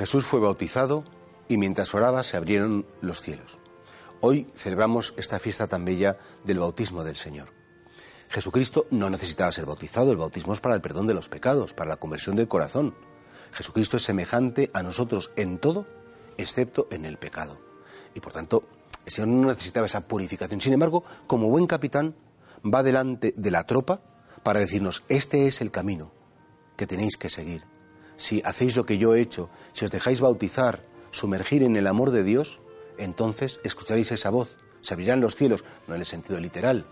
Jesús 0.00 0.24
fue 0.24 0.40
bautizado 0.40 1.04
y 1.46 1.58
mientras 1.58 1.94
oraba 1.94 2.22
se 2.22 2.38
abrieron 2.38 2.86
los 3.02 3.20
cielos. 3.20 3.58
Hoy 4.22 4.50
celebramos 4.56 5.12
esta 5.18 5.38
fiesta 5.38 5.66
tan 5.66 5.84
bella 5.84 6.16
del 6.42 6.58
bautismo 6.58 7.04
del 7.04 7.16
Señor. 7.16 7.52
Jesucristo 8.30 8.86
no 8.90 9.10
necesitaba 9.10 9.52
ser 9.52 9.66
bautizado, 9.66 10.10
el 10.10 10.16
bautismo 10.16 10.54
es 10.54 10.60
para 10.62 10.74
el 10.74 10.80
perdón 10.80 11.06
de 11.06 11.12
los 11.12 11.28
pecados, 11.28 11.74
para 11.74 11.90
la 11.90 11.96
conversión 11.98 12.34
del 12.34 12.48
corazón. 12.48 12.94
Jesucristo 13.52 13.98
es 13.98 14.02
semejante 14.02 14.70
a 14.72 14.82
nosotros 14.82 15.32
en 15.36 15.58
todo, 15.58 15.84
excepto 16.38 16.88
en 16.90 17.04
el 17.04 17.18
pecado. 17.18 17.60
Y 18.14 18.20
por 18.20 18.32
tanto, 18.32 18.64
el 19.04 19.12
Señor 19.12 19.28
no 19.28 19.48
necesitaba 19.48 19.84
esa 19.84 20.08
purificación. 20.08 20.62
Sin 20.62 20.72
embargo, 20.72 21.04
como 21.26 21.50
buen 21.50 21.66
capitán, 21.66 22.14
va 22.64 22.82
delante 22.82 23.34
de 23.36 23.50
la 23.50 23.64
tropa 23.64 24.00
para 24.42 24.60
decirnos, 24.60 25.04
este 25.10 25.46
es 25.46 25.60
el 25.60 25.70
camino 25.70 26.10
que 26.78 26.86
tenéis 26.86 27.18
que 27.18 27.28
seguir. 27.28 27.64
Si 28.20 28.42
hacéis 28.44 28.76
lo 28.76 28.84
que 28.84 28.98
yo 28.98 29.14
he 29.14 29.20
hecho, 29.22 29.48
si 29.72 29.86
os 29.86 29.90
dejáis 29.90 30.20
bautizar, 30.20 30.82
sumergir 31.10 31.62
en 31.62 31.74
el 31.76 31.86
amor 31.86 32.10
de 32.10 32.22
Dios, 32.22 32.60
entonces 32.98 33.60
escucharéis 33.64 34.12
esa 34.12 34.28
voz, 34.28 34.58
se 34.82 34.92
abrirán 34.92 35.22
los 35.22 35.36
cielos, 35.36 35.64
no 35.88 35.94
en 35.94 36.00
el 36.00 36.06
sentido 36.06 36.38
literal, 36.38 36.84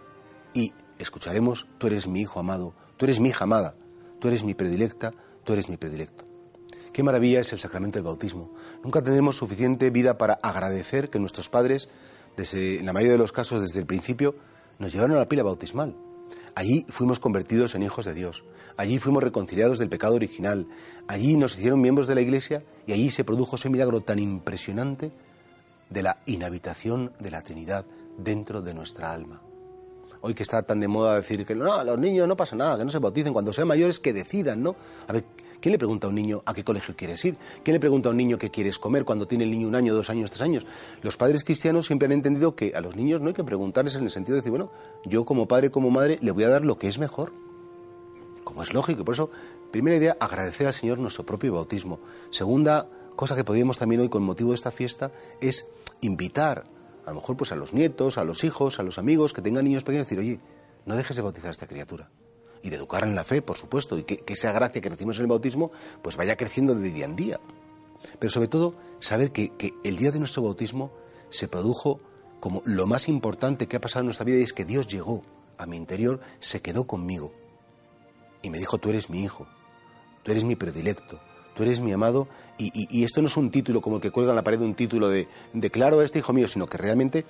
y 0.54 0.72
escucharemos, 0.98 1.66
tú 1.76 1.86
eres 1.86 2.08
mi 2.08 2.22
hijo 2.22 2.40
amado, 2.40 2.72
tú 2.96 3.04
eres 3.04 3.20
mi 3.20 3.28
hija 3.28 3.44
amada, 3.44 3.74
tú 4.20 4.28
eres 4.28 4.42
mi 4.42 4.54
predilecta, 4.54 5.12
tú 5.44 5.52
eres 5.52 5.68
mi 5.68 5.76
predilecto. 5.76 6.24
Qué 6.94 7.02
maravilla 7.02 7.40
es 7.40 7.52
el 7.52 7.58
sacramento 7.58 7.98
del 7.98 8.04
bautismo. 8.04 8.54
Nunca 8.82 9.02
tenemos 9.02 9.36
suficiente 9.36 9.90
vida 9.90 10.16
para 10.16 10.38
agradecer 10.42 11.10
que 11.10 11.18
nuestros 11.18 11.50
padres, 11.50 11.90
en 12.38 12.86
la 12.86 12.94
mayoría 12.94 13.12
de 13.12 13.18
los 13.18 13.32
casos 13.32 13.60
desde 13.60 13.80
el 13.80 13.86
principio, 13.86 14.34
nos 14.78 14.94
llevaron 14.94 15.16
a 15.16 15.20
la 15.20 15.28
pila 15.28 15.42
bautismal. 15.42 15.94
Allí 16.58 16.84
fuimos 16.88 17.20
convertidos 17.20 17.76
en 17.76 17.84
hijos 17.84 18.04
de 18.04 18.14
Dios. 18.14 18.42
Allí 18.76 18.98
fuimos 18.98 19.22
reconciliados 19.22 19.78
del 19.78 19.88
pecado 19.88 20.16
original. 20.16 20.66
Allí 21.06 21.36
nos 21.36 21.56
hicieron 21.56 21.80
miembros 21.80 22.08
de 22.08 22.16
la 22.16 22.20
Iglesia 22.20 22.64
y 22.84 22.92
allí 22.92 23.12
se 23.12 23.22
produjo 23.22 23.54
ese 23.54 23.68
milagro 23.68 24.00
tan 24.00 24.18
impresionante 24.18 25.12
de 25.88 26.02
la 26.02 26.18
inhabitación 26.26 27.12
de 27.20 27.30
la 27.30 27.42
Trinidad 27.42 27.86
dentro 28.16 28.60
de 28.60 28.74
nuestra 28.74 29.12
alma. 29.12 29.40
Hoy 30.20 30.34
que 30.34 30.42
está 30.42 30.62
tan 30.62 30.80
de 30.80 30.88
moda 30.88 31.14
decir 31.14 31.46
que 31.46 31.54
no, 31.54 31.72
a 31.72 31.84
los 31.84 31.98
niños 31.98 32.26
no 32.26 32.36
pasa 32.36 32.56
nada, 32.56 32.76
que 32.78 32.84
no 32.84 32.90
se 32.90 32.98
bauticen 32.98 33.32
cuando 33.32 33.52
sean 33.52 33.68
mayores, 33.68 33.98
que 33.98 34.12
decidan, 34.12 34.62
¿no? 34.62 34.74
A 35.06 35.12
ver, 35.12 35.24
¿quién 35.60 35.72
le 35.72 35.78
pregunta 35.78 36.06
a 36.06 36.10
un 36.10 36.16
niño 36.16 36.42
a 36.44 36.54
qué 36.54 36.64
colegio 36.64 36.96
quieres 36.96 37.24
ir? 37.24 37.36
¿Quién 37.62 37.74
le 37.74 37.80
pregunta 37.80 38.08
a 38.08 38.12
un 38.12 38.16
niño 38.16 38.36
qué 38.36 38.50
quieres 38.50 38.78
comer 38.78 39.04
cuando 39.04 39.28
tiene 39.28 39.44
el 39.44 39.50
niño 39.50 39.68
un 39.68 39.74
año, 39.74 39.94
dos 39.94 40.10
años, 40.10 40.30
tres 40.30 40.42
años? 40.42 40.66
Los 41.02 41.16
padres 41.16 41.44
cristianos 41.44 41.86
siempre 41.86 42.06
han 42.06 42.12
entendido 42.12 42.56
que 42.56 42.74
a 42.74 42.80
los 42.80 42.96
niños 42.96 43.20
no 43.20 43.28
hay 43.28 43.34
que 43.34 43.44
preguntarles 43.44 43.94
en 43.94 44.02
el 44.02 44.10
sentido 44.10 44.34
de 44.34 44.40
decir, 44.40 44.50
bueno, 44.50 44.70
yo 45.04 45.24
como 45.24 45.46
padre, 45.46 45.70
como 45.70 45.90
madre, 45.90 46.18
le 46.20 46.32
voy 46.32 46.44
a 46.44 46.48
dar 46.48 46.64
lo 46.64 46.78
que 46.78 46.88
es 46.88 46.98
mejor. 46.98 47.32
Como 48.44 48.62
es 48.62 48.72
lógico. 48.72 49.04
Por 49.04 49.14
eso, 49.14 49.30
primera 49.70 49.96
idea, 49.96 50.16
agradecer 50.18 50.66
al 50.66 50.74
Señor 50.74 50.98
nuestro 50.98 51.24
propio 51.24 51.52
bautismo. 51.52 52.00
Segunda 52.30 52.88
cosa 53.14 53.36
que 53.36 53.44
podríamos 53.44 53.78
también 53.78 54.00
hoy 54.00 54.08
con 54.08 54.22
motivo 54.22 54.50
de 54.50 54.56
esta 54.56 54.70
fiesta 54.70 55.12
es 55.40 55.66
invitar 56.00 56.64
a 57.08 57.12
lo 57.12 57.20
mejor 57.20 57.36
pues 57.38 57.52
a 57.52 57.56
los 57.56 57.72
nietos, 57.72 58.18
a 58.18 58.24
los 58.24 58.44
hijos, 58.44 58.78
a 58.78 58.82
los 58.82 58.98
amigos 58.98 59.32
que 59.32 59.40
tengan 59.40 59.64
niños 59.64 59.82
pequeños, 59.82 60.06
decir, 60.06 60.18
oye, 60.18 60.40
no 60.84 60.94
dejes 60.94 61.16
de 61.16 61.22
bautizar 61.22 61.48
a 61.48 61.52
esta 61.52 61.66
criatura. 61.66 62.10
Y 62.62 62.68
de 62.68 62.76
educar 62.76 63.04
en 63.04 63.14
la 63.14 63.24
fe, 63.24 63.40
por 63.40 63.56
supuesto, 63.56 63.96
y 63.96 64.04
que, 64.04 64.22
esa 64.26 64.52
gracia 64.52 64.82
que 64.82 64.90
recibimos 64.90 65.16
en 65.16 65.22
el 65.22 65.28
bautismo, 65.28 65.70
pues 66.02 66.16
vaya 66.16 66.36
creciendo 66.36 66.74
de 66.74 66.90
día 66.90 67.06
en 67.06 67.16
día. 67.16 67.40
Pero 68.18 68.30
sobre 68.30 68.48
todo, 68.48 68.74
saber 69.00 69.32
que, 69.32 69.56
que 69.56 69.72
el 69.84 69.96
día 69.96 70.12
de 70.12 70.18
nuestro 70.18 70.42
bautismo 70.42 70.92
se 71.30 71.48
produjo 71.48 72.00
como 72.40 72.60
lo 72.66 72.86
más 72.86 73.08
importante 73.08 73.68
que 73.68 73.76
ha 73.76 73.80
pasado 73.80 74.00
en 74.00 74.06
nuestra 74.06 74.24
vida 74.24 74.38
y 74.38 74.42
es 74.42 74.52
que 74.52 74.66
Dios 74.66 74.86
llegó 74.86 75.22
a 75.56 75.66
mi 75.66 75.76
interior, 75.76 76.20
se 76.40 76.60
quedó 76.60 76.86
conmigo 76.86 77.32
y 78.42 78.50
me 78.50 78.58
dijo, 78.58 78.78
tú 78.78 78.90
eres 78.90 79.10
mi 79.10 79.22
hijo, 79.22 79.46
tú 80.22 80.30
eres 80.30 80.44
mi 80.44 80.56
predilecto, 80.56 81.20
tú 81.58 81.64
eres 81.64 81.80
mi 81.80 81.92
amado, 81.92 82.28
y, 82.56 83.02
esto 83.02 83.20
no 83.20 83.26
es 83.26 83.36
un 83.36 83.50
título 83.50 83.80
como 83.80 83.96
el 83.96 84.02
que 84.02 84.12
cuelga 84.12 84.30
en 84.30 84.36
la 84.36 84.44
pared 84.44 84.60
un 84.60 84.76
título 84.76 85.08
de 85.08 85.26
declaro 85.52 85.98
a 85.98 86.04
este 86.04 86.20
hijo 86.20 86.32
mío, 86.32 86.46
sino 86.46 86.66
que 86.66 86.78
realmente, 86.78 87.24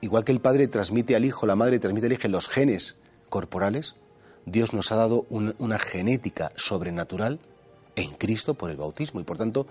igual 0.00 0.24
que 0.24 0.32
el 0.32 0.40
padre 0.40 0.66
transmite 0.66 1.14
al 1.14 1.26
hijo, 1.26 1.46
la 1.46 1.56
madre 1.56 1.78
transmite 1.78 2.06
al 2.06 2.12
hijo 2.14 2.26
los 2.28 2.48
genes 2.48 2.96
corporales, 3.28 3.96
Dios 4.46 4.72
nos 4.72 4.92
ha 4.92 4.96
dado 4.96 5.26
una 5.28 5.78
genética 5.78 6.52
sobrenatural 6.56 7.38
en 7.96 8.14
Cristo 8.14 8.54
por 8.54 8.70
el 8.70 8.78
bautismo, 8.78 9.20
y 9.20 9.24
por 9.24 9.36
tanto, 9.36 9.66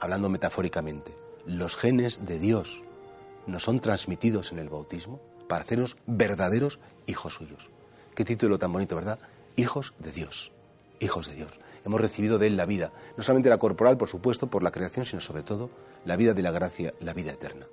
hablando 0.00 0.30
metafóricamente, 0.30 1.14
los 1.44 1.76
genes 1.76 2.24
de 2.24 2.38
Dios 2.38 2.84
nos 3.46 3.64
son 3.64 3.80
transmitidos 3.80 4.50
en 4.50 4.60
el 4.60 4.70
bautismo 4.70 5.20
para 5.46 5.64
hacernos 5.64 5.98
verdaderos 6.06 6.80
hijos 7.06 7.34
suyos. 7.34 7.68
Qué 8.14 8.24
título 8.24 8.58
tan 8.58 8.72
bonito, 8.72 8.96
¿verdad? 8.96 9.18
Hijos 9.56 9.92
de 9.98 10.10
Dios, 10.10 10.52
hijos 11.00 11.28
de 11.28 11.34
Dios 11.34 11.52
hemos 11.84 12.00
recibido 12.00 12.38
de 12.38 12.46
Él 12.46 12.56
la 12.56 12.66
vida, 12.66 12.92
no 13.16 13.22
solamente 13.22 13.48
la 13.48 13.58
corporal, 13.58 13.96
por 13.96 14.08
supuesto, 14.08 14.48
por 14.48 14.62
la 14.62 14.70
creación, 14.70 15.04
sino 15.06 15.20
sobre 15.20 15.42
todo 15.42 15.70
la 16.04 16.16
vida 16.16 16.34
de 16.34 16.42
la 16.42 16.50
gracia, 16.50 16.94
la 17.00 17.12
vida 17.12 17.32
eterna. 17.32 17.66